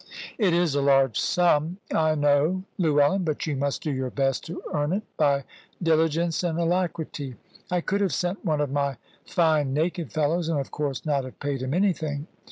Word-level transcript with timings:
"It 0.39 0.51
is 0.55 0.73
a 0.73 0.81
large 0.81 1.19
sum, 1.19 1.77
I 1.93 2.15
know, 2.15 2.63
Llewellyn. 2.79 3.23
But 3.23 3.45
you 3.45 3.55
must 3.55 3.83
do 3.83 3.91
your 3.91 4.09
best 4.09 4.43
to 4.47 4.59
earn 4.73 4.93
it, 4.93 5.03
by 5.15 5.43
diligence 5.83 6.43
and 6.43 6.57
alacrity. 6.57 7.35
I 7.69 7.81
could 7.81 8.01
have 8.01 8.11
sent 8.11 8.43
one 8.43 8.61
of 8.61 8.71
my 8.71 8.97
fine 9.27 9.75
naked 9.75 10.11
fellows, 10.11 10.49
and 10.49 10.59
of 10.59 10.71
course 10.71 11.05
not 11.05 11.23
have 11.25 11.39
paid 11.39 11.61
him 11.61 11.75
anything. 11.75 12.25